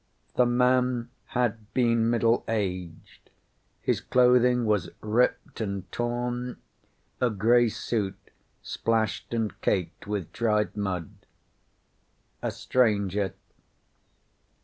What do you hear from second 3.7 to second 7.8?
His clothing was ripped and torn, a gray